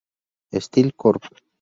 Steel 0.65 0.95
Corp. 0.95 1.21